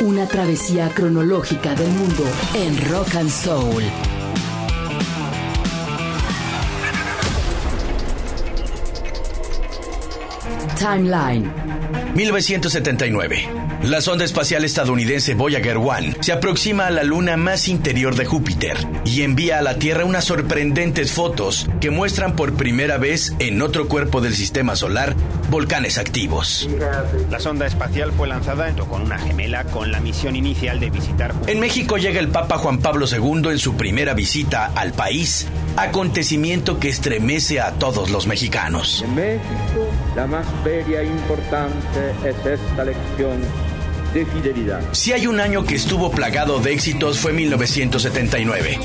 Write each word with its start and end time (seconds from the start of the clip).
Una 0.00 0.26
travesía 0.26 0.88
cronológica 0.88 1.74
del 1.74 1.90
mundo 1.90 2.24
en 2.54 2.90
rock 2.90 3.16
and 3.16 3.28
soul. 3.28 4.13
Timeline. 10.78 11.50
1979. 12.14 13.48
La 13.84 14.00
sonda 14.00 14.24
espacial 14.24 14.64
estadounidense 14.64 15.34
Voyager 15.34 15.76
1 15.76 16.14
se 16.20 16.32
aproxima 16.32 16.86
a 16.86 16.90
la 16.90 17.02
luna 17.02 17.36
más 17.36 17.68
interior 17.68 18.14
de 18.14 18.24
Júpiter 18.24 18.76
y 19.04 19.22
envía 19.22 19.58
a 19.58 19.62
la 19.62 19.78
Tierra 19.78 20.04
unas 20.04 20.24
sorprendentes 20.24 21.12
fotos 21.12 21.68
que 21.80 21.90
muestran 21.90 22.34
por 22.34 22.54
primera 22.54 22.96
vez 22.96 23.34
en 23.40 23.60
otro 23.60 23.86
cuerpo 23.88 24.20
del 24.20 24.34
sistema 24.34 24.74
solar 24.74 25.14
volcanes 25.50 25.98
activos. 25.98 26.68
La 27.30 27.40
sonda 27.40 27.66
espacial 27.66 28.12
fue 28.12 28.28
lanzada 28.28 28.74
con 28.88 29.02
una 29.02 29.18
gemela 29.18 29.64
con 29.64 29.92
la 29.92 30.00
misión 30.00 30.36
inicial 30.36 30.80
de 30.80 30.90
visitar. 30.90 31.34
En 31.46 31.60
México 31.60 31.98
llega 31.98 32.20
el 32.20 32.28
Papa 32.28 32.56
Juan 32.58 32.78
Pablo 32.78 33.06
II 33.06 33.50
en 33.50 33.58
su 33.58 33.76
primera 33.76 34.14
visita 34.14 34.72
al 34.74 34.92
país, 34.92 35.46
acontecimiento 35.76 36.78
que 36.78 36.88
estremece 36.88 37.60
a 37.60 37.72
todos 37.72 38.10
los 38.10 38.26
mexicanos. 38.26 39.02
En 39.02 39.14
México, 39.14 39.88
la 40.14 40.26
más 40.26 40.46
bella 40.64 41.02
e 41.02 41.06
importante 41.06 42.10
es 42.24 42.36
esta 42.46 42.84
lección 42.84 43.40
de 44.12 44.24
fidelidad. 44.26 44.80
Si 44.92 45.12
hay 45.12 45.26
un 45.26 45.40
año 45.40 45.64
que 45.64 45.74
estuvo 45.74 46.10
plagado 46.10 46.60
de 46.60 46.72
éxitos 46.72 47.18
fue 47.18 47.32
1979. 47.32 48.78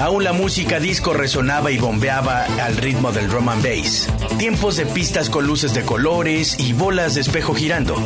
Aún 0.00 0.24
la 0.24 0.32
música 0.32 0.80
disco 0.80 1.12
resonaba 1.12 1.70
y 1.70 1.78
bombeaba 1.78 2.44
al 2.44 2.76
ritmo 2.76 3.12
del 3.12 3.28
drum 3.28 3.48
and 3.48 3.62
bass. 3.62 4.08
Tiempos 4.38 4.76
de 4.76 4.86
pistas 4.86 5.28
con 5.28 5.46
luces 5.46 5.74
de 5.74 5.82
colores 5.82 6.58
y 6.58 6.72
bolas 6.72 7.14
de 7.14 7.20
espejo 7.22 7.54
girando. 7.54 7.96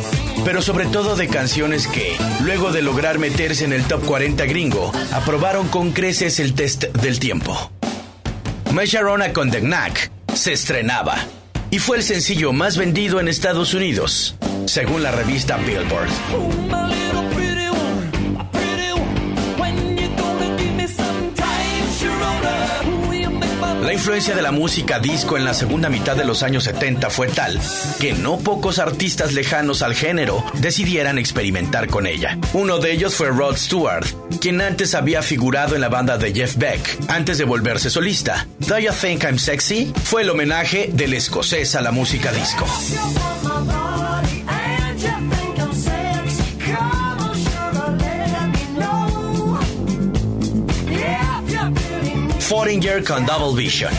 Pero 0.43 0.61
sobre 0.61 0.85
todo 0.87 1.15
de 1.15 1.27
canciones 1.27 1.87
que, 1.87 2.17
luego 2.41 2.71
de 2.71 2.81
lograr 2.81 3.17
meterse 3.19 3.65
en 3.65 3.73
el 3.73 3.83
top 3.85 4.05
40 4.05 4.45
gringo, 4.45 4.91
aprobaron 5.13 5.67
con 5.67 5.91
creces 5.91 6.39
el 6.39 6.53
test 6.53 6.85
del 6.85 7.19
tiempo. 7.19 7.71
Sharona 8.83 9.31
con 9.31 9.49
The 9.49 9.61
Knack 9.61 10.11
se 10.33 10.51
estrenaba 10.51 11.15
y 11.71 11.79
fue 11.79 11.97
el 11.97 12.03
sencillo 12.03 12.51
más 12.51 12.77
vendido 12.77 13.21
en 13.21 13.29
Estados 13.29 13.73
Unidos, 13.73 14.35
según 14.65 15.01
la 15.01 15.11
revista 15.11 15.55
Billboard. 15.57 17.04
Influencia 23.95 24.35
de 24.35 24.41
la 24.41 24.51
música 24.51 24.99
disco 24.99 25.37
en 25.37 25.45
la 25.45 25.53
segunda 25.53 25.89
mitad 25.89 26.17
de 26.17 26.25
los 26.25 26.43
años 26.43 26.65
70 26.65 27.09
fue 27.09 27.27
tal 27.29 27.59
que 27.99 28.13
no 28.13 28.37
pocos 28.37 28.77
artistas 28.77 29.33
lejanos 29.33 29.81
al 29.81 29.95
género 29.95 30.43
decidieran 30.55 31.17
experimentar 31.17 31.87
con 31.87 32.05
ella. 32.05 32.37
Uno 32.53 32.79
de 32.79 32.91
ellos 32.91 33.15
fue 33.15 33.29
Rod 33.29 33.55
Stewart, 33.55 34.05
quien 34.41 34.59
antes 34.59 34.95
había 34.95 35.21
figurado 35.21 35.75
en 35.75 35.81
la 35.81 35.89
banda 35.89 36.17
de 36.17 36.33
Jeff 36.33 36.57
Beck, 36.57 36.97
antes 37.07 37.37
de 37.37 37.45
volverse 37.45 37.89
solista. 37.89 38.47
Do 38.59 38.77
You 38.79 38.91
Think 38.91 39.23
I'm 39.23 39.39
Sexy? 39.39 39.93
fue 40.03 40.23
el 40.23 40.29
homenaje 40.29 40.89
del 40.91 41.13
escocés 41.13 41.75
a 41.75 41.81
la 41.81 41.91
música 41.91 42.31
disco. 42.31 42.65
Foreigner 52.47 53.03
con 53.03 53.25
Double 53.25 53.59
Vision. 53.59 53.91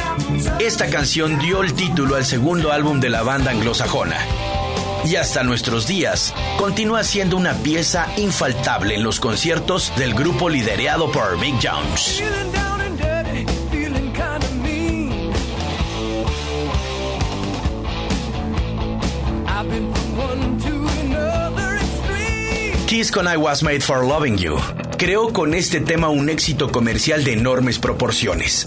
Esta 0.61 0.89
canción 0.89 1.37
dio 1.41 1.63
el 1.63 1.75
título 1.75 2.15
al 2.15 2.25
segundo 2.25 2.71
álbum 2.71 3.01
de 3.01 3.11
la 3.11 3.25
banda 3.25 3.51
anglosajona. 3.51 4.19
Y 5.05 5.17
hasta 5.17 5.43
nuestros 5.43 5.89
días, 5.89 6.33
continúa 6.57 7.03
siendo 7.03 7.37
una 7.37 7.55
pieza 7.55 8.07
infaltable 8.17 8.95
en 8.95 9.03
los 9.03 9.19
conciertos 9.19 9.93
del 9.97 10.15
grupo 10.15 10.49
liderado 10.49 11.11
por 11.11 11.37
Mick 11.39 11.57
Jones. 11.61 12.23
Kiss 22.87 23.11
con 23.11 23.27
I 23.27 23.37
Was 23.37 23.65
Made 23.65 23.81
for 23.81 24.05
Loving 24.05 24.39
You 24.39 24.86
creó 24.97 25.33
con 25.33 25.55
este 25.55 25.81
tema 25.81 26.09
un 26.09 26.29
éxito 26.29 26.71
comercial 26.71 27.25
de 27.25 27.35
enormes 27.35 27.79
proporciones. 27.79 28.67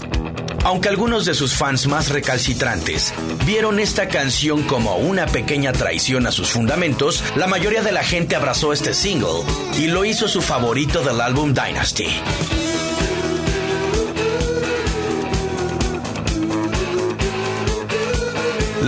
Aunque 0.62 0.88
algunos 0.88 1.24
de 1.24 1.34
sus 1.34 1.54
fans 1.54 1.86
más 1.86 2.10
recalcitrantes 2.10 3.14
vieron 3.46 3.80
esta 3.80 4.08
canción 4.08 4.62
como 4.62 4.96
una 4.96 5.26
pequeña 5.26 5.72
traición 5.72 6.26
a 6.26 6.32
sus 6.32 6.50
fundamentos, 6.50 7.24
la 7.36 7.46
mayoría 7.46 7.82
de 7.82 7.92
la 7.92 8.04
gente 8.04 8.36
abrazó 8.36 8.72
este 8.72 8.94
single 8.94 9.42
y 9.78 9.86
lo 9.86 10.04
hizo 10.04 10.28
su 10.28 10.42
favorito 10.42 11.02
del 11.02 11.20
álbum 11.20 11.54
Dynasty. 11.54 12.08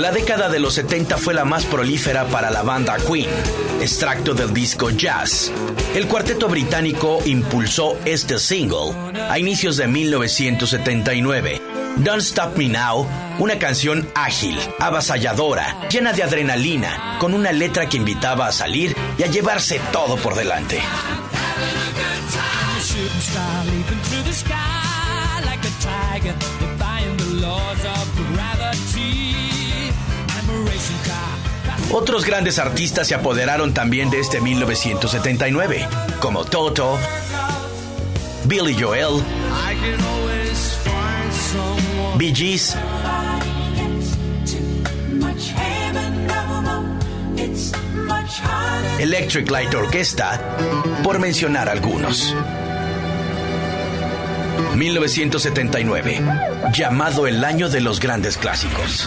La 0.02 0.10
década 0.10 0.48
de 0.48 0.58
los 0.58 0.74
70 0.74 1.16
fue 1.16 1.32
la 1.32 1.44
más 1.44 1.64
prolífera 1.64 2.24
para 2.24 2.50
la 2.50 2.62
banda 2.62 2.96
Queen, 2.96 3.30
extracto 3.80 4.34
del 4.34 4.52
disco 4.52 4.90
Jazz. 4.90 5.52
El 5.94 6.08
cuarteto 6.08 6.48
británico 6.48 7.20
impulsó 7.24 7.96
este 8.04 8.40
single 8.40 8.96
a 9.30 9.38
inicios 9.38 9.76
de 9.76 9.86
1979. 9.86 11.62
Don't 11.98 12.20
Stop 12.20 12.56
Me 12.56 12.66
Now, 12.68 13.06
una 13.38 13.60
canción 13.60 14.08
ágil, 14.16 14.58
avasalladora, 14.80 15.88
llena 15.88 16.12
de 16.12 16.24
adrenalina, 16.24 17.18
con 17.20 17.32
una 17.32 17.52
letra 17.52 17.88
que 17.88 17.98
invitaba 17.98 18.48
a 18.48 18.52
salir 18.52 18.96
y 19.16 19.22
a 19.22 19.28
llevarse 19.28 19.80
todo 19.92 20.16
por 20.16 20.34
delante. 20.34 20.80
Otros 31.92 32.24
grandes 32.24 32.58
artistas 32.58 33.06
se 33.06 33.14
apoderaron 33.14 33.74
también 33.74 34.08
de 34.08 34.18
este 34.18 34.40
1979, 34.40 35.86
como 36.20 36.46
Toto, 36.46 36.98
Billy 38.44 38.74
Joel, 38.80 39.22
Bee 42.16 42.34
Gees, 42.34 42.76
Electric 48.98 49.50
Light 49.50 49.74
Orchestra, 49.74 50.40
por 51.02 51.18
mencionar 51.18 51.68
algunos. 51.68 52.34
1979, 54.76 56.22
llamado 56.72 57.26
el 57.26 57.44
año 57.44 57.68
de 57.68 57.82
los 57.82 58.00
grandes 58.00 58.38
clásicos. 58.38 59.06